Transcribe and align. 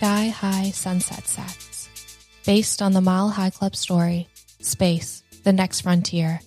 Sky 0.00 0.28
High 0.28 0.70
Sunset 0.70 1.28
Sex, 1.28 1.90
based 2.46 2.80
on 2.80 2.92
the 2.92 3.02
Mile 3.02 3.28
High 3.28 3.50
Club 3.50 3.76
story, 3.76 4.28
Space, 4.58 5.22
the 5.44 5.52
Next 5.52 5.82
Frontier, 5.82 6.40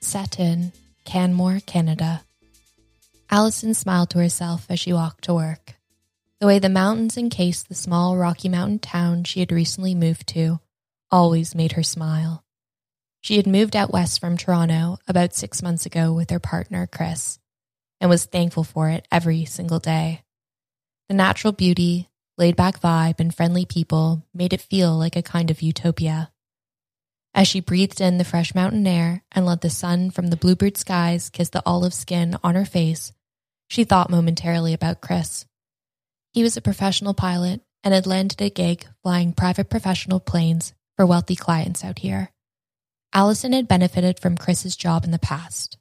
set 0.00 0.40
in 0.40 0.72
Canmore, 1.04 1.60
Canada. 1.66 2.22
Allison 3.30 3.74
smiled 3.74 4.10
to 4.10 4.18
herself 4.18 4.66
as 4.68 4.80
she 4.80 4.92
walked 4.92 5.22
to 5.22 5.34
work. 5.34 5.76
The 6.40 6.48
way 6.48 6.58
the 6.58 6.68
mountains 6.68 7.16
encased 7.16 7.68
the 7.68 7.76
small 7.76 8.16
Rocky 8.16 8.48
Mountain 8.48 8.80
town 8.80 9.22
she 9.22 9.38
had 9.38 9.52
recently 9.52 9.94
moved 9.94 10.26
to 10.30 10.58
always 11.12 11.54
made 11.54 11.72
her 11.72 11.84
smile. 11.84 12.42
She 13.20 13.36
had 13.36 13.46
moved 13.46 13.76
out 13.76 13.92
west 13.92 14.20
from 14.20 14.36
Toronto 14.36 14.98
about 15.06 15.36
six 15.36 15.62
months 15.62 15.86
ago 15.86 16.12
with 16.12 16.30
her 16.30 16.40
partner, 16.40 16.88
Chris, 16.88 17.38
and 18.00 18.10
was 18.10 18.24
thankful 18.24 18.64
for 18.64 18.88
it 18.88 19.06
every 19.12 19.44
single 19.44 19.78
day. 19.78 20.22
The 21.06 21.14
natural 21.14 21.52
beauty, 21.52 22.09
laid 22.40 22.56
back 22.56 22.80
vibe, 22.80 23.20
and 23.20 23.32
friendly 23.32 23.64
people 23.64 24.26
made 24.34 24.52
it 24.52 24.60
feel 24.60 24.96
like 24.96 25.14
a 25.14 25.22
kind 25.22 25.50
of 25.50 25.62
utopia. 25.62 26.32
As 27.34 27.46
she 27.46 27.60
breathed 27.60 28.00
in 28.00 28.18
the 28.18 28.24
fresh 28.24 28.54
mountain 28.54 28.86
air 28.86 29.22
and 29.30 29.46
let 29.46 29.60
the 29.60 29.70
sun 29.70 30.10
from 30.10 30.28
the 30.28 30.36
bluebird 30.36 30.76
skies 30.76 31.28
kiss 31.30 31.50
the 31.50 31.62
olive 31.64 31.94
skin 31.94 32.36
on 32.42 32.56
her 32.56 32.64
face, 32.64 33.12
she 33.68 33.84
thought 33.84 34.10
momentarily 34.10 34.74
about 34.74 35.00
Chris. 35.00 35.44
He 36.32 36.42
was 36.42 36.56
a 36.56 36.62
professional 36.62 37.14
pilot 37.14 37.60
and 37.84 37.94
had 37.94 38.06
landed 38.06 38.40
a 38.40 38.50
gig 38.50 38.86
flying 39.02 39.32
private 39.32 39.70
professional 39.70 40.18
planes 40.18 40.72
for 40.96 41.06
wealthy 41.06 41.36
clients 41.36 41.84
out 41.84 42.00
here. 42.00 42.30
Allison 43.12 43.52
had 43.52 43.68
benefited 43.68 44.18
from 44.18 44.36
Chris's 44.36 44.76
job 44.76 45.04
in 45.04 45.10
the 45.10 45.18
past. 45.18 45.76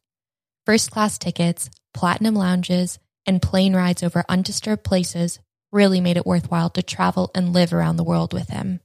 First 0.65 0.91
class 0.91 1.17
tickets, 1.17 1.69
platinum 1.93 2.35
lounges, 2.35 2.99
and 3.25 3.41
plane 3.41 3.75
rides 3.75 4.03
over 4.03 4.23
undisturbed 4.27 4.83
places 4.83 5.39
really 5.71 6.01
made 6.01 6.17
it 6.17 6.25
worthwhile 6.25 6.69
to 6.71 6.83
travel 6.83 7.31
and 7.35 7.53
live 7.53 7.73
around 7.73 7.97
the 7.97 8.03
world 8.03 8.33
with 8.33 8.49
him. 8.49 8.79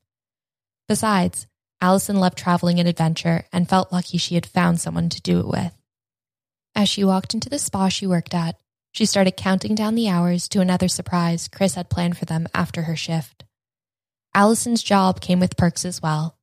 Besides, 0.88 1.46
Allison 1.80 2.16
loved 2.16 2.38
traveling 2.38 2.78
and 2.78 2.88
adventure 2.88 3.44
and 3.52 3.68
felt 3.68 3.92
lucky 3.92 4.18
she 4.18 4.34
had 4.34 4.46
found 4.46 4.80
someone 4.80 5.08
to 5.10 5.20
do 5.20 5.41
it 5.41 5.46
with. 5.46 5.72
As 6.74 6.88
she 6.88 7.04
walked 7.04 7.34
into 7.34 7.48
the 7.48 7.58
spa 7.58 7.88
she 7.88 8.06
worked 8.06 8.34
at, 8.34 8.56
she 8.92 9.06
started 9.06 9.36
counting 9.36 9.74
down 9.74 9.94
the 9.94 10.08
hours 10.08 10.48
to 10.48 10.60
another 10.60 10.88
surprise 10.88 11.48
Chris 11.48 11.74
had 11.74 11.91
planned 11.91 12.16
for 12.16 12.24
them 12.26 12.46
after 12.54 12.82
her 12.82 12.96
shift. 12.96 13.44
Allison's 14.34 14.82
job 14.82 15.20
came 15.20 15.41
with 15.41 15.56
perks 15.56 15.84
as 15.84 16.02
well. 16.02 16.36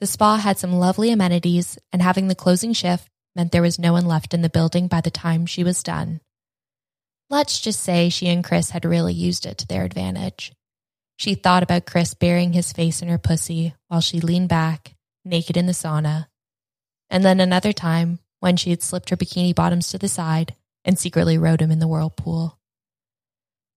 The 0.00 0.06
spa 0.06 0.36
had 0.36 0.58
some 0.58 0.72
lovely 0.74 1.10
amenities, 1.10 1.78
and 1.92 2.02
having 2.02 2.28
the 2.28 2.34
closing 2.34 2.72
shift 2.74 3.08
meant 3.34 3.52
there 3.52 3.62
was 3.62 3.78
no 3.78 3.92
one 3.92 4.06
left 4.06 4.34
in 4.34 4.42
the 4.42 4.50
building 4.50 4.88
by 4.88 5.00
the 5.00 5.10
time 5.10 5.46
she 5.46 5.64
was 5.64 5.82
done. 5.82 6.20
Let's 7.28 7.60
just 7.60 7.80
say 7.80 8.08
she 8.08 8.28
and 8.28 8.44
Chris 8.44 8.70
had 8.70 8.84
really 8.84 9.12
used 9.12 9.46
it 9.46 9.58
to 9.58 9.66
their 9.66 9.84
advantage. 9.84 10.52
She 11.16 11.34
thought 11.34 11.62
about 11.62 11.86
Chris 11.86 12.14
burying 12.14 12.52
his 12.52 12.72
face 12.72 13.02
in 13.02 13.08
her 13.08 13.18
pussy 13.18 13.74
while 13.88 14.00
she 14.00 14.20
leaned 14.20 14.48
back, 14.48 14.94
naked 15.24 15.56
in 15.56 15.66
the 15.66 15.72
sauna. 15.72 16.26
And 17.10 17.24
then 17.24 17.40
another 17.40 17.72
time 17.72 18.20
when 18.40 18.56
she 18.56 18.70
had 18.70 18.82
slipped 18.82 19.10
her 19.10 19.16
bikini 19.16 19.54
bottoms 19.54 19.88
to 19.88 19.98
the 19.98 20.08
side 20.08 20.54
and 20.84 20.98
secretly 20.98 21.36
rode 21.36 21.60
him 21.60 21.72
in 21.72 21.80
the 21.80 21.88
whirlpool. 21.88 22.58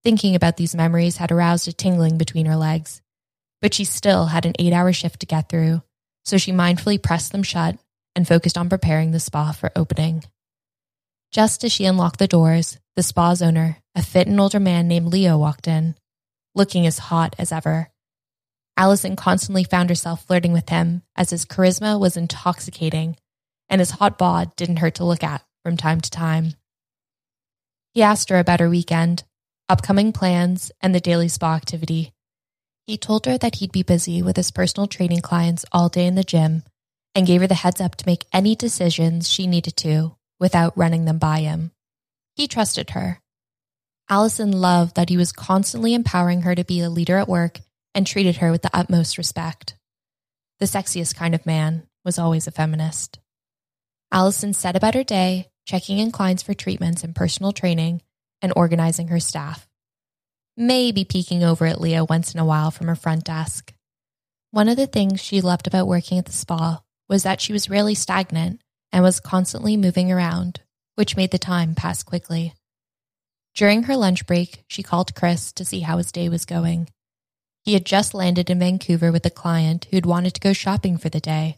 Thinking 0.03 0.35
about 0.35 0.57
these 0.57 0.75
memories 0.75 1.17
had 1.17 1.31
aroused 1.31 1.67
a 1.67 1.73
tingling 1.73 2.17
between 2.17 2.45
her 2.45 2.55
legs, 2.55 3.01
but 3.61 3.73
she 3.73 3.83
still 3.83 4.27
had 4.27 4.45
an 4.45 4.53
eight 4.59 4.73
hour 4.73 4.93
shift 4.93 5.21
to 5.21 5.25
get 5.25 5.49
through, 5.49 5.81
so 6.23 6.37
she 6.37 6.51
mindfully 6.51 7.01
pressed 7.01 7.31
them 7.31 7.43
shut 7.43 7.77
and 8.15 8.27
focused 8.27 8.57
on 8.57 8.69
preparing 8.69 9.11
the 9.11 9.19
spa 9.19 9.51
for 9.51 9.71
opening. 9.75 10.23
Just 11.31 11.63
as 11.63 11.71
she 11.71 11.85
unlocked 11.85 12.19
the 12.19 12.27
doors, 12.27 12.79
the 12.99 13.03
spa's 13.03 13.41
owner, 13.41 13.77
a 13.95 14.03
fit 14.03 14.27
and 14.27 14.37
older 14.41 14.59
man 14.59 14.89
named 14.89 15.07
Leo, 15.07 15.37
walked 15.37 15.69
in, 15.69 15.95
looking 16.53 16.85
as 16.85 16.99
hot 16.99 17.33
as 17.39 17.49
ever. 17.49 17.89
Allison 18.75 19.15
constantly 19.15 19.63
found 19.63 19.87
herself 19.87 20.25
flirting 20.25 20.51
with 20.51 20.67
him 20.67 21.03
as 21.15 21.29
his 21.29 21.45
charisma 21.45 21.97
was 21.97 22.17
intoxicating 22.17 23.15
and 23.69 23.79
his 23.79 23.91
hot 23.91 24.17
bod 24.17 24.53
didn't 24.57 24.79
hurt 24.83 24.95
to 24.95 25.05
look 25.05 25.23
at 25.23 25.45
from 25.63 25.77
time 25.77 26.01
to 26.01 26.09
time. 26.09 26.55
He 27.93 28.01
asked 28.01 28.27
her 28.31 28.37
about 28.37 28.59
her 28.59 28.69
weekend, 28.69 29.23
upcoming 29.69 30.11
plans, 30.11 30.69
and 30.81 30.93
the 30.93 30.99
daily 30.99 31.29
spa 31.29 31.55
activity. 31.55 32.11
He 32.85 32.97
told 32.97 33.25
her 33.27 33.37
that 33.37 33.55
he'd 33.55 33.71
be 33.71 33.83
busy 33.83 34.21
with 34.21 34.35
his 34.35 34.51
personal 34.51 34.87
training 34.87 35.21
clients 35.21 35.63
all 35.71 35.87
day 35.87 36.05
in 36.05 36.15
the 36.15 36.23
gym 36.25 36.63
and 37.15 37.25
gave 37.25 37.39
her 37.39 37.47
the 37.47 37.55
heads 37.55 37.79
up 37.79 37.95
to 37.95 38.05
make 38.05 38.25
any 38.33 38.57
decisions 38.57 39.29
she 39.29 39.47
needed 39.47 39.77
to 39.77 40.17
without 40.37 40.77
running 40.77 41.05
them 41.05 41.17
by 41.17 41.39
him. 41.39 41.71
He 42.39 42.47
trusted 42.47 42.91
her. 42.91 43.19
Allison 44.09 44.53
loved 44.53 44.95
that 44.95 45.09
he 45.09 45.17
was 45.17 45.33
constantly 45.33 45.93
empowering 45.93 46.43
her 46.43 46.55
to 46.55 46.63
be 46.63 46.79
a 46.79 46.89
leader 46.89 47.17
at 47.17 47.27
work 47.27 47.59
and 47.93 48.07
treated 48.07 48.37
her 48.37 48.49
with 48.49 48.61
the 48.61 48.69
utmost 48.73 49.17
respect. 49.17 49.75
The 50.61 50.65
sexiest 50.65 51.15
kind 51.15 51.35
of 51.35 51.45
man 51.45 51.83
was 52.05 52.17
always 52.17 52.47
a 52.47 52.51
feminist. 52.51 53.19
Allison 54.09 54.53
set 54.53 54.77
about 54.77 54.93
her 54.93 55.03
day, 55.03 55.49
checking 55.65 55.99
in 55.99 56.11
clients 56.13 56.41
for 56.41 56.53
treatments 56.53 57.03
and 57.03 57.13
personal 57.13 57.51
training, 57.51 58.03
and 58.41 58.53
organizing 58.55 59.09
her 59.09 59.19
staff. 59.19 59.67
Maybe 60.55 61.03
peeking 61.03 61.43
over 61.43 61.65
at 61.65 61.81
Leo 61.81 62.05
once 62.05 62.33
in 62.33 62.39
a 62.39 62.45
while 62.45 62.71
from 62.71 62.87
her 62.87 62.95
front 62.95 63.25
desk. 63.25 63.73
One 64.51 64.69
of 64.69 64.77
the 64.77 64.87
things 64.87 65.19
she 65.19 65.41
loved 65.41 65.67
about 65.67 65.89
working 65.89 66.17
at 66.17 66.25
the 66.25 66.31
spa 66.31 66.83
was 67.09 67.23
that 67.23 67.41
she 67.41 67.51
was 67.51 67.69
rarely 67.69 67.95
stagnant 67.95 68.61
and 68.93 69.03
was 69.03 69.19
constantly 69.19 69.75
moving 69.75 70.09
around, 70.09 70.61
which 70.99 71.15
made 71.15 71.31
the 71.31 71.37
time 71.37 71.75
pass 71.75 72.03
quickly. 72.03 72.53
During 73.55 73.83
her 73.83 73.95
lunch 73.95 74.27
break, 74.27 74.65
she 74.67 74.83
called 74.83 75.15
Chris 75.15 75.53
to 75.53 75.63
see 75.63 75.79
how 75.79 75.95
his 75.95 76.11
day 76.11 76.27
was 76.27 76.43
going. 76.43 76.89
He 77.63 77.71
had 77.71 77.85
just 77.85 78.13
landed 78.13 78.49
in 78.49 78.59
Vancouver 78.59 79.09
with 79.09 79.25
a 79.25 79.29
client 79.29 79.87
who'd 79.89 80.05
wanted 80.05 80.33
to 80.33 80.41
go 80.41 80.51
shopping 80.51 80.97
for 80.97 81.07
the 81.07 81.21
day. 81.21 81.57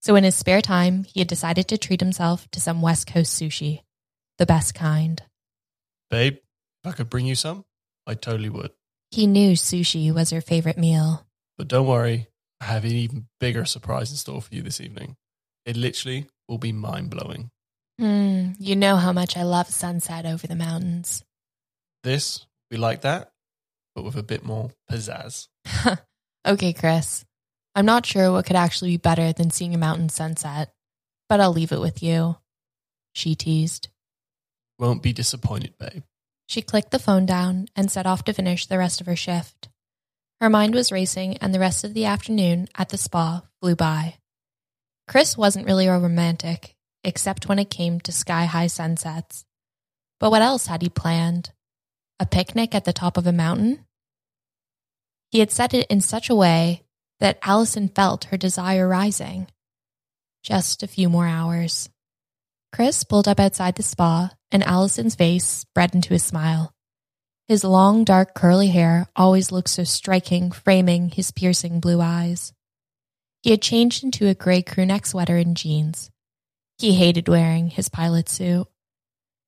So, 0.00 0.16
in 0.16 0.24
his 0.24 0.34
spare 0.34 0.60
time, 0.60 1.04
he 1.04 1.20
had 1.20 1.28
decided 1.28 1.68
to 1.68 1.78
treat 1.78 2.00
himself 2.00 2.50
to 2.50 2.60
some 2.60 2.82
West 2.82 3.06
Coast 3.06 3.40
sushi, 3.40 3.82
the 4.38 4.46
best 4.46 4.74
kind. 4.74 5.22
Babe, 6.10 6.38
if 6.82 6.90
I 6.90 6.90
could 6.90 7.08
bring 7.08 7.26
you 7.26 7.36
some, 7.36 7.64
I 8.04 8.14
totally 8.14 8.50
would. 8.50 8.72
He 9.12 9.28
knew 9.28 9.52
sushi 9.52 10.12
was 10.12 10.30
her 10.30 10.40
favorite 10.40 10.76
meal. 10.76 11.24
But 11.56 11.68
don't 11.68 11.86
worry, 11.86 12.26
I 12.60 12.64
have 12.64 12.84
an 12.84 12.90
even 12.90 13.28
bigger 13.38 13.64
surprise 13.64 14.10
in 14.10 14.16
store 14.16 14.42
for 14.42 14.52
you 14.52 14.62
this 14.62 14.80
evening. 14.80 15.14
It 15.64 15.76
literally 15.76 16.26
will 16.48 16.58
be 16.58 16.72
mind 16.72 17.10
blowing. 17.10 17.52
Hmm, 18.02 18.54
you 18.58 18.74
know 18.74 18.96
how 18.96 19.12
much 19.12 19.36
I 19.36 19.44
love 19.44 19.68
sunset 19.68 20.26
over 20.26 20.48
the 20.48 20.56
mountains. 20.56 21.22
This, 22.02 22.44
we 22.68 22.76
like 22.76 23.02
that, 23.02 23.30
but 23.94 24.02
with 24.02 24.16
a 24.16 24.24
bit 24.24 24.44
more 24.44 24.70
pizzazz. 24.90 25.46
okay, 26.44 26.72
Chris. 26.72 27.24
I'm 27.76 27.86
not 27.86 28.04
sure 28.04 28.32
what 28.32 28.44
could 28.44 28.56
actually 28.56 28.90
be 28.90 28.96
better 28.96 29.32
than 29.32 29.50
seeing 29.50 29.72
a 29.72 29.78
mountain 29.78 30.08
sunset, 30.08 30.74
but 31.28 31.38
I'll 31.38 31.52
leave 31.52 31.70
it 31.70 31.80
with 31.80 32.02
you. 32.02 32.38
She 33.12 33.36
teased. 33.36 33.86
Won't 34.80 35.04
be 35.04 35.12
disappointed, 35.12 35.78
babe. 35.78 36.02
She 36.48 36.60
clicked 36.60 36.90
the 36.90 36.98
phone 36.98 37.24
down 37.24 37.68
and 37.76 37.88
set 37.88 38.04
off 38.04 38.24
to 38.24 38.32
finish 38.32 38.66
the 38.66 38.78
rest 38.78 39.00
of 39.00 39.06
her 39.06 39.14
shift. 39.14 39.68
Her 40.40 40.50
mind 40.50 40.74
was 40.74 40.90
racing, 40.90 41.36
and 41.36 41.54
the 41.54 41.60
rest 41.60 41.84
of 41.84 41.94
the 41.94 42.06
afternoon 42.06 42.66
at 42.74 42.88
the 42.88 42.98
spa 42.98 43.42
flew 43.60 43.76
by. 43.76 44.16
Chris 45.06 45.38
wasn't 45.38 45.66
really 45.66 45.86
a 45.86 45.96
romantic, 45.96 46.74
except 47.04 47.48
when 47.48 47.58
it 47.58 47.70
came 47.70 48.00
to 48.00 48.12
sky 48.12 48.44
high 48.44 48.66
sunsets. 48.66 49.44
But 50.20 50.30
what 50.30 50.42
else 50.42 50.66
had 50.66 50.82
he 50.82 50.88
planned? 50.88 51.50
A 52.20 52.26
picnic 52.26 52.74
at 52.74 52.84
the 52.84 52.92
top 52.92 53.16
of 53.16 53.26
a 53.26 53.32
mountain? 53.32 53.84
He 55.30 55.40
had 55.40 55.50
said 55.50 55.74
it 55.74 55.86
in 55.88 56.00
such 56.00 56.30
a 56.30 56.34
way 56.34 56.84
that 57.18 57.38
Allison 57.42 57.88
felt 57.88 58.24
her 58.26 58.36
desire 58.36 58.86
rising. 58.86 59.48
Just 60.42 60.82
a 60.82 60.88
few 60.88 61.08
more 61.08 61.26
hours. 61.26 61.88
Chris 62.72 63.02
pulled 63.02 63.26
up 63.26 63.40
outside 63.40 63.74
the 63.74 63.82
spa, 63.82 64.30
and 64.52 64.62
Allison's 64.62 65.14
face 65.14 65.46
spread 65.46 65.94
into 65.94 66.14
a 66.14 66.18
smile. 66.18 66.72
His 67.48 67.64
long, 67.64 68.04
dark, 68.04 68.34
curly 68.34 68.68
hair 68.68 69.08
always 69.16 69.50
looked 69.50 69.70
so 69.70 69.84
striking, 69.84 70.52
framing 70.52 71.10
his 71.10 71.32
piercing 71.32 71.80
blue 71.80 72.00
eyes. 72.00 72.52
He 73.42 73.50
had 73.50 73.60
changed 73.60 74.04
into 74.04 74.28
a 74.28 74.34
gray 74.34 74.62
crewneck 74.62 75.04
sweater 75.04 75.36
and 75.36 75.56
jeans. 75.56 76.11
He 76.78 76.94
hated 76.94 77.28
wearing 77.28 77.68
his 77.68 77.88
pilot 77.88 78.28
suit. 78.28 78.66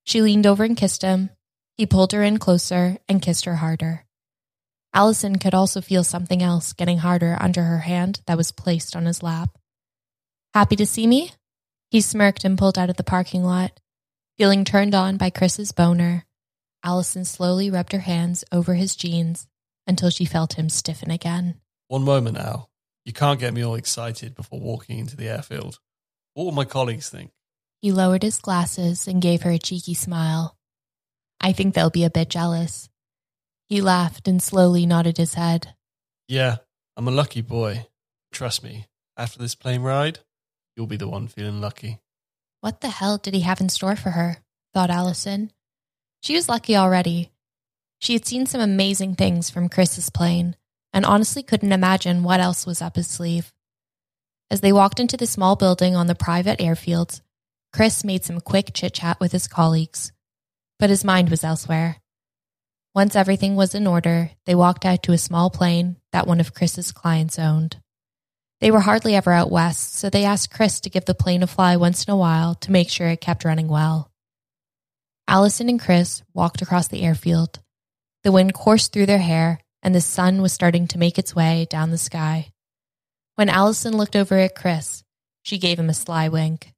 She 0.05 0.23
leaned 0.23 0.47
over 0.47 0.65
and 0.65 0.77
kissed 0.77 1.03
him. 1.03 1.31
He 1.77 1.87
pulled 1.87 2.13
her 2.13 2.23
in 2.23 2.39
closer 2.39 2.99
and 3.09 3.23
kissed 3.23 3.47
her 3.47 3.57
harder. 3.57 4.05
Allison 4.93 5.39
could 5.39 5.55
also 5.55 5.81
feel 5.81 6.05
something 6.05 6.43
else 6.43 6.73
getting 6.73 6.99
harder 6.99 7.37
under 7.41 7.65
her 7.65 7.81
hand 7.81 8.21
that 8.27 8.37
was 8.37 8.53
placed 8.53 8.95
on 8.95 9.07
his 9.07 9.23
lap. 9.23 9.51
Happy 10.53 10.77
to 10.77 10.87
see 10.87 11.07
me? 11.07 11.33
He 11.91 12.01
smirked 12.01 12.45
and 12.45 12.57
pulled 12.57 12.79
out 12.79 12.91
of 12.91 12.97
the 12.97 13.03
parking 13.03 13.43
lot. 13.43 13.81
Feeling 14.39 14.65
turned 14.65 14.95
on 14.95 15.17
by 15.17 15.31
Chris's 15.31 15.73
boner, 15.73 16.25
Allison 16.85 17.25
slowly 17.25 17.71
rubbed 17.71 17.93
her 17.93 18.01
hands 18.01 18.45
over 18.53 18.75
his 18.75 18.95
jeans 18.95 19.49
until 19.87 20.11
she 20.11 20.25
felt 20.25 20.59
him 20.59 20.69
stiffen 20.69 21.11
again. 21.11 21.61
One 21.89 22.05
moment, 22.05 22.37
Al. 22.37 22.71
You 23.05 23.13
can't 23.13 23.41
get 23.41 23.55
me 23.55 23.65
all 23.65 23.75
excited 23.75 24.35
before 24.35 24.61
walking 24.61 24.99
into 24.99 25.17
the 25.17 25.29
airfield. 25.29 25.81
What 26.35 26.45
will 26.45 26.53
my 26.53 26.65
colleagues 26.65 27.09
think? 27.09 27.31
He 27.81 27.93
lowered 27.93 28.23
his 28.23 28.39
glasses 28.39 29.07
and 29.07 29.23
gave 29.23 29.43
her 29.43 29.51
a 29.51 29.59
cheeky 29.59 29.95
smile. 29.95 30.57
I 31.41 31.53
think 31.53 31.75
they'll 31.75 31.91
be 31.91 32.05
a 32.05 32.11
bit 32.11 32.29
jealous. 32.29 32.89
He 33.69 33.81
laughed 33.81 34.29
and 34.29 34.43
slowly 34.43 34.87
nodded 34.87 35.17
his 35.17 35.35
head. 35.35 35.75
Yeah, 36.29 36.57
I'm 36.97 37.09
a 37.09 37.13
lucky 37.13 37.41
boy. 37.41 37.87
Trust 38.33 38.65
me, 38.65 38.87
after 39.17 39.39
this 39.39 39.55
plane 39.55 39.83
ride, 39.83 40.21
you'll 40.77 40.87
be 40.87 40.97
the 40.97 41.09
one 41.09 41.29
feeling 41.29 41.61
lucky. 41.61 42.01
What 42.61 42.81
the 42.81 42.89
hell 42.89 43.19
did 43.19 43.35
he 43.35 43.41
have 43.41 43.61
in 43.61 43.69
store 43.69 43.97
for 43.97 44.11
her? 44.11 44.39
thought 44.73 44.91
Allison. 44.91 45.53
She 46.23 46.35
was 46.35 46.49
lucky 46.49 46.75
already. 46.75 47.31
She 48.01 48.15
had 48.15 48.27
seen 48.27 48.47
some 48.47 48.61
amazing 48.61 49.15
things 49.15 49.51
from 49.51 49.69
Chris's 49.69 50.11
plane 50.11 50.57
and 50.93 51.05
honestly 51.05 51.43
couldn't 51.43 51.73
imagine 51.73 52.23
what 52.23 52.41
else 52.41 52.67
was 52.67 52.81
up 52.81 52.97
his 52.97 53.07
sleeve. 53.07 53.53
As 54.55 54.61
they 54.61 54.73
walked 54.73 55.01
into 55.01 55.17
the 55.17 55.27
small 55.27 55.57
building 55.57 55.97
on 55.97 56.07
the 56.07 56.15
private 56.15 56.61
airfield, 56.61 57.21
Chris 57.73 58.05
made 58.05 58.23
some 58.23 58.41
quick 58.41 58.71
chit 58.73 58.95
chat 58.95 59.19
with 59.19 59.33
his 59.33 59.49
colleagues, 59.49 60.13
but 60.79 60.91
his 60.91 61.03
mind 61.03 61.29
was 61.29 61.43
elsewhere. 61.43 61.97
Once 62.95 63.17
everything 63.17 63.57
was 63.57 63.75
in 63.75 63.85
order, 63.85 64.31
they 64.47 64.55
walked 64.55 64.85
out 64.85 65.03
to 65.03 65.13
a 65.13 65.19
small 65.19 65.51
plane 65.51 65.97
that 66.13 66.29
one 66.29 66.39
of 66.39 66.55
Chris's 66.55 66.93
clients 66.93 67.37
owned. 67.37 67.79
They 68.61 68.71
were 68.71 68.79
hardly 68.79 69.17
ever 69.17 69.33
out 69.33 69.51
west, 69.51 69.95
so 69.95 70.09
they 70.09 70.25
asked 70.25 70.55
Chris 70.55 70.79
to 70.83 70.89
give 70.89 71.07
the 71.07 71.17
plane 71.17 71.43
a 71.43 71.49
fly 71.49 71.75
once 71.77 72.05
in 72.05 72.13
a 72.13 72.17
while 72.17 72.55
to 72.55 72.71
make 72.71 72.91
sure 72.91 73.09
it 73.09 73.21
kept 73.21 73.45
running 73.45 73.67
well. 73.67 74.09
Allison 75.27 75.69
and 75.69 75.81
Chris 75.81 76.23
walked 76.33 76.63
across 76.63 76.87
the 76.87 77.03
airfield. 77.03 77.59
The 78.23 78.31
wind 78.31 78.55
coursed 78.55 78.93
through 78.93 79.07
their 79.07 79.19
hair, 79.19 79.59
and 79.83 79.97
the 79.97 80.01
sun 80.01 80.41
was 80.41 80.53
starting 80.53 80.87
to 80.87 80.99
make 80.99 81.19
its 81.19 81.35
way 81.35 81.67
down 81.69 81.91
the 81.91 81.99
sky. 81.99 82.53
When 83.37 83.49
Allison 83.49 83.97
looked 83.97 84.15
over 84.15 84.39
at 84.39 84.55
Chris, 84.55 85.03
she 85.43 85.59
gave 85.59 85.79
him 85.79 85.91
a 85.91 85.95
sly 85.95 86.29
wink. 86.29 86.73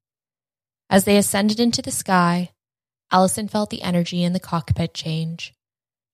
As 0.88 1.04
they 1.04 1.16
ascended 1.16 1.60
into 1.60 1.82
the 1.82 1.90
sky, 1.90 2.50
Allison 3.12 3.46
felt 3.46 3.70
the 3.70 3.82
energy 3.82 4.22
in 4.24 4.32
the 4.32 4.40
cockpit 4.40 4.94
change. 4.94 5.54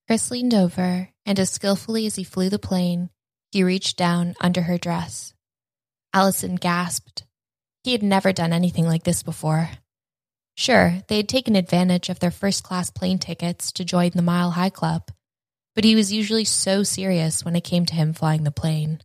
Chris 0.06 0.30
leaned 0.30 0.52
over, 0.52 1.10
and 1.24 1.38
as 1.38 1.50
skillfully 1.50 2.06
as 2.06 2.16
he 2.16 2.24
flew 2.24 2.48
the 2.48 2.58
plane, 2.58 3.10
he 3.52 3.62
reached 3.62 3.96
down 3.96 4.34
under 4.40 4.62
her 4.62 4.78
dress. 4.78 5.32
Allison 6.12 6.56
gasped. 6.56 7.24
He 7.84 7.92
had 7.92 8.02
never 8.02 8.32
done 8.32 8.52
anything 8.52 8.86
like 8.86 9.04
this 9.04 9.22
before. 9.22 9.70
Sure, 10.56 11.02
they 11.08 11.16
had 11.18 11.28
taken 11.28 11.56
advantage 11.56 12.08
of 12.08 12.18
their 12.18 12.30
first 12.30 12.62
class 12.62 12.90
plane 12.90 13.18
tickets 13.18 13.72
to 13.72 13.84
join 13.84 14.10
the 14.14 14.22
Mile 14.22 14.50
High 14.50 14.70
Club, 14.70 15.10
but 15.74 15.84
he 15.84 15.94
was 15.94 16.12
usually 16.12 16.44
so 16.44 16.82
serious 16.82 17.44
when 17.44 17.56
it 17.56 17.64
came 17.64 17.86
to 17.86 17.94
him 17.94 18.12
flying 18.12 18.44
the 18.44 18.50
plane. 18.50 19.00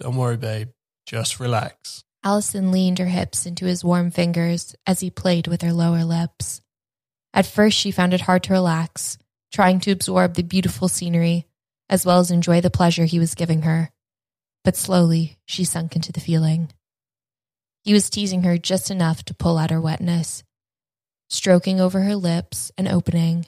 Don't 0.00 0.16
worry, 0.16 0.36
babe. 0.36 0.68
Just 1.06 1.40
relax. 1.40 2.04
Allison 2.24 2.72
leaned 2.72 2.98
her 2.98 3.06
hips 3.06 3.46
into 3.46 3.64
his 3.64 3.84
warm 3.84 4.10
fingers 4.10 4.74
as 4.86 5.00
he 5.00 5.10
played 5.10 5.46
with 5.46 5.62
her 5.62 5.72
lower 5.72 6.04
lips. 6.04 6.60
At 7.32 7.46
first, 7.46 7.78
she 7.78 7.90
found 7.90 8.14
it 8.14 8.22
hard 8.22 8.42
to 8.44 8.52
relax, 8.52 9.18
trying 9.52 9.80
to 9.80 9.92
absorb 9.92 10.34
the 10.34 10.42
beautiful 10.42 10.88
scenery 10.88 11.46
as 11.88 12.04
well 12.04 12.18
as 12.18 12.30
enjoy 12.30 12.60
the 12.60 12.70
pleasure 12.70 13.04
he 13.04 13.18
was 13.18 13.34
giving 13.34 13.62
her. 13.62 13.90
But 14.64 14.76
slowly, 14.76 15.38
she 15.46 15.64
sunk 15.64 15.96
into 15.96 16.12
the 16.12 16.20
feeling. 16.20 16.70
He 17.84 17.92
was 17.92 18.10
teasing 18.10 18.42
her 18.42 18.58
just 18.58 18.90
enough 18.90 19.24
to 19.24 19.34
pull 19.34 19.56
out 19.56 19.70
her 19.70 19.80
wetness, 19.80 20.42
stroking 21.30 21.80
over 21.80 22.00
her 22.00 22.16
lips 22.16 22.70
and 22.76 22.88
opening, 22.88 23.46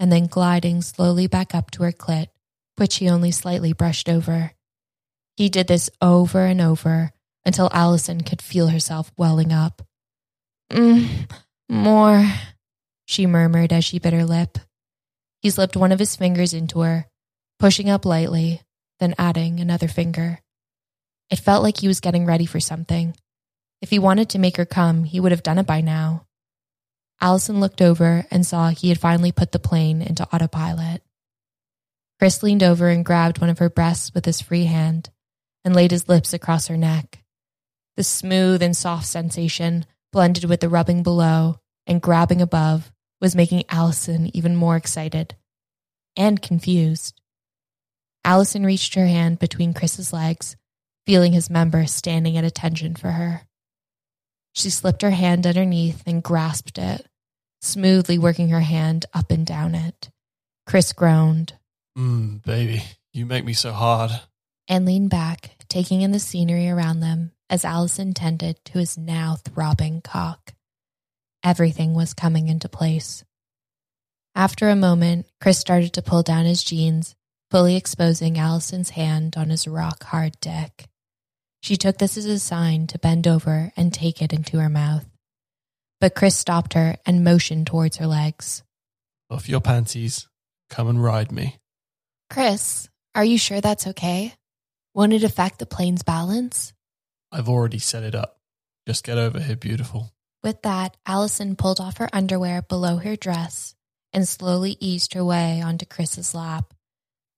and 0.00 0.10
then 0.10 0.26
gliding 0.26 0.82
slowly 0.82 1.26
back 1.26 1.54
up 1.54 1.70
to 1.72 1.84
her 1.84 1.92
clit, 1.92 2.28
which 2.76 2.96
he 2.96 3.08
only 3.08 3.30
slightly 3.30 3.72
brushed 3.72 4.08
over. 4.08 4.52
He 5.38 5.48
did 5.48 5.68
this 5.68 5.88
over 6.02 6.46
and 6.46 6.60
over 6.60 7.12
until 7.46 7.70
Allison 7.72 8.22
could 8.22 8.42
feel 8.42 8.66
herself 8.66 9.12
welling 9.16 9.52
up. 9.52 9.82
Mm, 10.72 11.30
more, 11.68 12.26
she 13.04 13.24
murmured 13.24 13.72
as 13.72 13.84
she 13.84 14.00
bit 14.00 14.12
her 14.12 14.24
lip. 14.24 14.58
He 15.40 15.50
slipped 15.50 15.76
one 15.76 15.92
of 15.92 16.00
his 16.00 16.16
fingers 16.16 16.52
into 16.52 16.80
her, 16.80 17.06
pushing 17.60 17.88
up 17.88 18.04
lightly, 18.04 18.62
then 18.98 19.14
adding 19.16 19.60
another 19.60 19.86
finger. 19.86 20.40
It 21.30 21.38
felt 21.38 21.62
like 21.62 21.78
he 21.78 21.86
was 21.86 22.00
getting 22.00 22.26
ready 22.26 22.44
for 22.44 22.58
something. 22.58 23.14
If 23.80 23.90
he 23.90 24.00
wanted 24.00 24.30
to 24.30 24.40
make 24.40 24.56
her 24.56 24.66
come, 24.66 25.04
he 25.04 25.20
would 25.20 25.30
have 25.30 25.44
done 25.44 25.58
it 25.58 25.66
by 25.68 25.82
now. 25.82 26.26
Allison 27.20 27.60
looked 27.60 27.80
over 27.80 28.26
and 28.32 28.44
saw 28.44 28.70
he 28.70 28.88
had 28.88 28.98
finally 28.98 29.30
put 29.30 29.52
the 29.52 29.60
plane 29.60 30.02
into 30.02 30.26
autopilot. 30.34 31.00
Chris 32.18 32.42
leaned 32.42 32.64
over 32.64 32.88
and 32.88 33.04
grabbed 33.04 33.40
one 33.40 33.50
of 33.50 33.60
her 33.60 33.70
breasts 33.70 34.12
with 34.12 34.24
his 34.24 34.40
free 34.40 34.64
hand 34.64 35.10
and 35.64 35.74
laid 35.74 35.90
his 35.90 36.08
lips 36.08 36.32
across 36.32 36.68
her 36.68 36.76
neck. 36.76 37.22
The 37.96 38.04
smooth 38.04 38.62
and 38.62 38.76
soft 38.76 39.06
sensation, 39.06 39.84
blended 40.12 40.44
with 40.44 40.60
the 40.60 40.68
rubbing 40.68 41.02
below 41.02 41.60
and 41.86 42.00
grabbing 42.00 42.40
above, 42.40 42.92
was 43.20 43.34
making 43.34 43.64
Allison 43.68 44.34
even 44.36 44.54
more 44.54 44.76
excited 44.76 45.34
and 46.16 46.40
confused. 46.40 47.20
Allison 48.24 48.64
reached 48.64 48.94
her 48.94 49.06
hand 49.06 49.38
between 49.38 49.74
Chris's 49.74 50.12
legs, 50.12 50.56
feeling 51.06 51.32
his 51.32 51.48
member 51.48 51.86
standing 51.86 52.36
at 52.36 52.44
attention 52.44 52.94
for 52.94 53.10
her. 53.10 53.42
She 54.52 54.70
slipped 54.70 55.02
her 55.02 55.10
hand 55.10 55.46
underneath 55.46 56.02
and 56.06 56.22
grasped 56.22 56.78
it, 56.78 57.06
smoothly 57.62 58.18
working 58.18 58.48
her 58.50 58.60
hand 58.60 59.06
up 59.14 59.30
and 59.30 59.46
down 59.46 59.74
it. 59.74 60.10
Chris 60.66 60.92
groaned. 60.92 61.54
Mmm, 61.96 62.44
baby, 62.44 62.82
you 63.12 63.24
make 63.24 63.44
me 63.44 63.52
so 63.52 63.72
hard. 63.72 64.10
And 64.68 64.84
leaned 64.84 65.10
back, 65.10 65.56
taking 65.68 66.02
in 66.02 66.12
the 66.12 66.18
scenery 66.18 66.68
around 66.68 67.00
them 67.00 67.32
as 67.48 67.64
Allison 67.64 68.12
tended 68.12 68.62
to 68.66 68.78
his 68.78 68.98
now 68.98 69.36
throbbing 69.36 70.02
cock. 70.02 70.52
Everything 71.42 71.94
was 71.94 72.12
coming 72.12 72.48
into 72.48 72.68
place. 72.68 73.24
After 74.34 74.68
a 74.68 74.76
moment, 74.76 75.26
Chris 75.40 75.58
started 75.58 75.94
to 75.94 76.02
pull 76.02 76.22
down 76.22 76.44
his 76.44 76.62
jeans, 76.62 77.14
fully 77.50 77.76
exposing 77.76 78.38
Allison's 78.38 78.90
hand 78.90 79.36
on 79.36 79.50
his 79.50 79.66
rock 79.66 80.04
hard 80.04 80.38
dick. 80.40 80.86
She 81.62 81.76
took 81.76 81.98
this 81.98 82.16
as 82.16 82.26
a 82.26 82.38
sign 82.38 82.86
to 82.88 82.98
bend 82.98 83.26
over 83.26 83.72
and 83.76 83.92
take 83.92 84.22
it 84.22 84.32
into 84.32 84.58
her 84.58 84.68
mouth. 84.68 85.06
But 86.00 86.14
Chris 86.14 86.36
stopped 86.36 86.74
her 86.74 86.96
and 87.04 87.24
motioned 87.24 87.66
towards 87.66 87.96
her 87.96 88.06
legs. 88.06 88.62
Off 89.30 89.48
your 89.48 89.60
panties. 89.60 90.28
Come 90.70 90.88
and 90.88 91.02
ride 91.02 91.32
me. 91.32 91.56
Chris, 92.30 92.88
are 93.14 93.24
you 93.24 93.38
sure 93.38 93.60
that's 93.60 93.86
okay? 93.88 94.34
Won't 94.94 95.12
it 95.12 95.24
affect 95.24 95.58
the 95.58 95.66
plane's 95.66 96.02
balance? 96.02 96.72
I've 97.30 97.48
already 97.48 97.78
set 97.78 98.02
it 98.02 98.14
up. 98.14 98.38
Just 98.86 99.04
get 99.04 99.18
over 99.18 99.38
here, 99.38 99.56
beautiful. 99.56 100.12
With 100.42 100.62
that, 100.62 100.96
Allison 101.06 101.56
pulled 101.56 101.80
off 101.80 101.98
her 101.98 102.08
underwear 102.12 102.62
below 102.62 102.96
her 102.96 103.16
dress 103.16 103.74
and 104.12 104.26
slowly 104.26 104.76
eased 104.80 105.14
her 105.14 105.24
way 105.24 105.60
onto 105.60 105.84
Chris's 105.84 106.34
lap, 106.34 106.72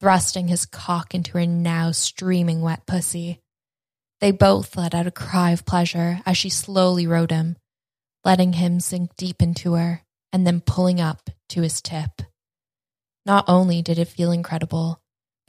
thrusting 0.00 0.48
his 0.48 0.66
cock 0.66 1.14
into 1.14 1.32
her 1.32 1.46
now 1.46 1.90
streaming 1.90 2.62
wet 2.62 2.86
pussy. 2.86 3.40
They 4.20 4.30
both 4.30 4.76
let 4.76 4.94
out 4.94 5.06
a 5.06 5.10
cry 5.10 5.50
of 5.50 5.66
pleasure 5.66 6.20
as 6.26 6.36
she 6.36 6.50
slowly 6.50 7.06
rode 7.06 7.30
him, 7.30 7.56
letting 8.24 8.52
him 8.52 8.80
sink 8.80 9.16
deep 9.16 9.42
into 9.42 9.74
her 9.74 10.02
and 10.32 10.46
then 10.46 10.60
pulling 10.60 11.00
up 11.00 11.30
to 11.48 11.62
his 11.62 11.80
tip. 11.80 12.22
Not 13.26 13.44
only 13.48 13.82
did 13.82 13.98
it 13.98 14.08
feel 14.08 14.30
incredible, 14.30 15.00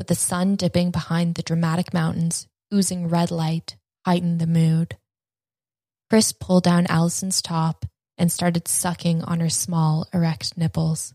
but 0.01 0.07
the 0.07 0.15
sun 0.15 0.55
dipping 0.55 0.89
behind 0.89 1.35
the 1.35 1.43
dramatic 1.43 1.93
mountains, 1.93 2.47
oozing 2.73 3.07
red 3.07 3.29
light, 3.29 3.77
heightened 4.03 4.39
the 4.41 4.47
mood. 4.47 4.97
Chris 6.09 6.31
pulled 6.31 6.63
down 6.63 6.87
Allison's 6.87 7.39
top 7.39 7.85
and 8.17 8.31
started 8.31 8.67
sucking 8.67 9.21
on 9.21 9.41
her 9.41 9.49
small, 9.51 10.07
erect 10.11 10.57
nipples. 10.57 11.13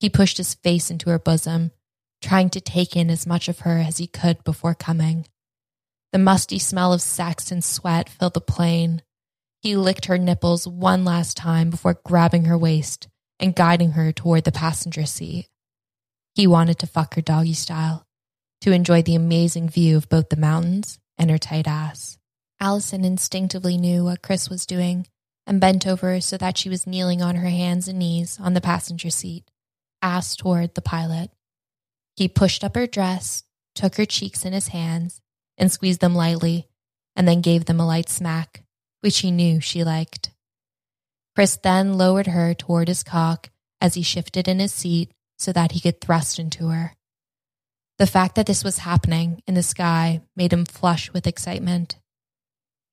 He 0.00 0.10
pushed 0.10 0.38
his 0.38 0.54
face 0.54 0.90
into 0.90 1.10
her 1.10 1.18
bosom, 1.20 1.70
trying 2.20 2.50
to 2.50 2.60
take 2.60 2.96
in 2.96 3.08
as 3.08 3.24
much 3.24 3.48
of 3.48 3.60
her 3.60 3.78
as 3.78 3.98
he 3.98 4.08
could 4.08 4.42
before 4.42 4.74
coming. 4.74 5.24
The 6.10 6.18
musty 6.18 6.58
smell 6.58 6.92
of 6.92 7.00
sex 7.00 7.52
and 7.52 7.62
sweat 7.62 8.08
filled 8.08 8.34
the 8.34 8.40
plane. 8.40 9.02
He 9.60 9.76
licked 9.76 10.06
her 10.06 10.18
nipples 10.18 10.66
one 10.66 11.04
last 11.04 11.36
time 11.36 11.70
before 11.70 12.00
grabbing 12.04 12.46
her 12.46 12.58
waist 12.58 13.06
and 13.38 13.54
guiding 13.54 13.92
her 13.92 14.10
toward 14.10 14.42
the 14.42 14.50
passenger 14.50 15.06
seat. 15.06 15.46
He 16.34 16.46
wanted 16.46 16.78
to 16.78 16.86
fuck 16.86 17.14
her 17.14 17.20
doggy 17.20 17.52
style, 17.52 18.06
to 18.62 18.72
enjoy 18.72 19.02
the 19.02 19.14
amazing 19.14 19.68
view 19.68 19.96
of 19.96 20.08
both 20.08 20.30
the 20.30 20.36
mountains 20.36 20.98
and 21.18 21.30
her 21.30 21.38
tight 21.38 21.68
ass. 21.68 22.18
Allison 22.58 23.04
instinctively 23.04 23.76
knew 23.76 24.04
what 24.04 24.22
Chris 24.22 24.48
was 24.48 24.64
doing 24.64 25.06
and 25.46 25.60
bent 25.60 25.86
over 25.86 26.20
so 26.20 26.36
that 26.38 26.56
she 26.56 26.68
was 26.68 26.86
kneeling 26.86 27.20
on 27.20 27.34
her 27.36 27.48
hands 27.48 27.88
and 27.88 27.98
knees 27.98 28.38
on 28.40 28.54
the 28.54 28.60
passenger 28.60 29.10
seat, 29.10 29.50
ass 30.00 30.36
toward 30.36 30.74
the 30.74 30.80
pilot. 30.80 31.30
He 32.16 32.28
pushed 32.28 32.64
up 32.64 32.76
her 32.76 32.86
dress, 32.86 33.42
took 33.74 33.96
her 33.96 34.06
cheeks 34.06 34.44
in 34.44 34.52
his 34.52 34.68
hands, 34.68 35.20
and 35.58 35.70
squeezed 35.70 36.00
them 36.00 36.14
lightly, 36.14 36.68
and 37.14 37.28
then 37.28 37.40
gave 37.40 37.66
them 37.66 37.80
a 37.80 37.86
light 37.86 38.08
smack, 38.08 38.64
which 39.00 39.18
he 39.18 39.30
knew 39.30 39.60
she 39.60 39.84
liked. 39.84 40.30
Chris 41.34 41.56
then 41.56 41.98
lowered 41.98 42.28
her 42.28 42.54
toward 42.54 42.88
his 42.88 43.02
cock 43.02 43.50
as 43.80 43.94
he 43.94 44.02
shifted 44.02 44.48
in 44.48 44.58
his 44.58 44.72
seat 44.72 45.12
so 45.42 45.52
that 45.52 45.72
he 45.72 45.80
could 45.80 46.00
thrust 46.00 46.38
into 46.38 46.68
her. 46.68 46.94
The 47.98 48.06
fact 48.06 48.36
that 48.36 48.46
this 48.46 48.64
was 48.64 48.78
happening 48.78 49.42
in 49.46 49.54
the 49.54 49.62
sky 49.62 50.22
made 50.34 50.52
him 50.52 50.64
flush 50.64 51.12
with 51.12 51.26
excitement. 51.26 51.98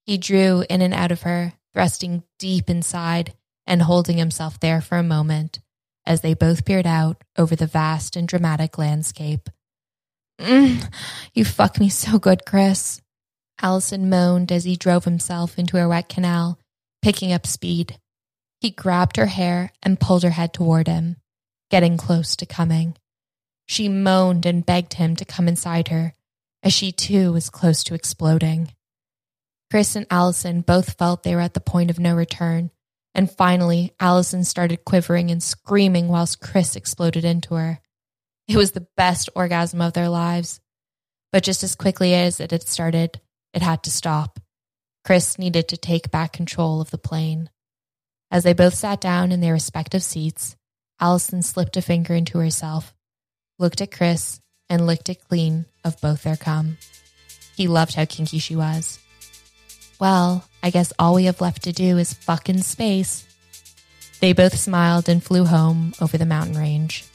He 0.05 0.17
drew 0.17 0.63
in 0.69 0.81
and 0.81 0.93
out 0.93 1.11
of 1.11 1.21
her, 1.21 1.53
thrusting 1.73 2.23
deep 2.37 2.69
inside 2.69 3.33
and 3.65 3.83
holding 3.83 4.17
himself 4.17 4.59
there 4.59 4.81
for 4.81 4.97
a 4.97 5.03
moment 5.03 5.59
as 6.05 6.21
they 6.21 6.33
both 6.33 6.65
peered 6.65 6.87
out 6.87 7.23
over 7.37 7.55
the 7.55 7.67
vast 7.67 8.15
and 8.15 8.27
dramatic 8.27 8.77
landscape. 8.77 9.49
Mm, 10.39 10.91
you 11.33 11.45
fuck 11.45 11.79
me 11.79 11.89
so 11.89 12.17
good, 12.17 12.45
Chris. 12.45 13.01
Allison 13.61 14.09
moaned 14.09 14.51
as 14.51 14.63
he 14.63 14.75
drove 14.75 15.05
himself 15.05 15.59
into 15.59 15.77
a 15.77 15.87
wet 15.87 16.09
canal, 16.09 16.57
picking 17.01 17.31
up 17.31 17.45
speed. 17.45 17.99
He 18.61 18.71
grabbed 18.71 19.17
her 19.17 19.27
hair 19.27 19.71
and 19.83 19.99
pulled 19.99 20.23
her 20.23 20.31
head 20.31 20.53
toward 20.53 20.87
him, 20.87 21.17
getting 21.69 21.97
close 21.97 22.35
to 22.37 22.45
coming. 22.45 22.95
She 23.67 23.87
moaned 23.87 24.45
and 24.45 24.65
begged 24.65 24.95
him 24.95 25.15
to 25.15 25.25
come 25.25 25.47
inside 25.47 25.89
her, 25.89 26.15
as 26.63 26.73
she 26.73 26.91
too 26.91 27.31
was 27.31 27.49
close 27.49 27.83
to 27.85 27.93
exploding. 27.93 28.73
Chris 29.69 29.95
and 29.95 30.07
Allison 30.09 30.61
both 30.61 30.97
felt 30.97 31.23
they 31.23 31.35
were 31.35 31.41
at 31.41 31.53
the 31.53 31.59
point 31.59 31.91
of 31.91 31.99
no 31.99 32.15
return, 32.15 32.71
and 33.13 33.29
finally, 33.29 33.93
Allison 33.99 34.43
started 34.43 34.85
quivering 34.85 35.29
and 35.29 35.41
screaming 35.41 36.07
whilst 36.07 36.41
Chris 36.41 36.75
exploded 36.75 37.25
into 37.25 37.55
her. 37.55 37.79
It 38.47 38.57
was 38.57 38.71
the 38.71 38.87
best 38.97 39.29
orgasm 39.35 39.81
of 39.81 39.93
their 39.93 40.09
lives. 40.09 40.59
But 41.31 41.43
just 41.43 41.63
as 41.63 41.75
quickly 41.75 42.15
as 42.15 42.39
it 42.39 42.49
had 42.49 42.67
started, 42.67 43.21
it 43.53 43.61
had 43.61 43.83
to 43.83 43.91
stop. 43.91 44.39
Chris 45.05 45.37
needed 45.37 45.67
to 45.67 45.77
take 45.77 46.11
back 46.11 46.33
control 46.33 46.81
of 46.81 46.89
the 46.89 46.97
plane. 46.97 47.49
As 48.31 48.43
they 48.43 48.53
both 48.53 48.73
sat 48.73 48.99
down 48.99 49.31
in 49.31 49.39
their 49.39 49.53
respective 49.53 50.03
seats, 50.03 50.55
Allison 50.99 51.41
slipped 51.41 51.77
a 51.77 51.81
finger 51.81 52.13
into 52.13 52.39
herself, 52.39 52.93
looked 53.57 53.81
at 53.81 53.91
Chris, 53.91 54.39
and 54.69 54.85
licked 54.85 55.09
it 55.09 55.27
clean 55.27 55.65
of 55.83 55.99
both 56.01 56.23
their 56.23 56.35
cum. 56.35 56.77
He 57.55 57.67
loved 57.67 57.95
how 57.95 58.05
kinky 58.05 58.39
she 58.39 58.55
was. 58.55 58.99
Well, 59.99 60.45
I 60.63 60.69
guess 60.69 60.93
all 60.99 61.15
we 61.15 61.25
have 61.25 61.41
left 61.41 61.63
to 61.63 61.73
do 61.73 61.97
is 61.97 62.13
fuck 62.13 62.49
in 62.49 62.61
space. 62.61 63.25
They 64.19 64.33
both 64.33 64.57
smiled 64.57 65.09
and 65.09 65.23
flew 65.23 65.45
home 65.45 65.93
over 66.01 66.17
the 66.17 66.25
mountain 66.25 66.57
range. 66.57 67.05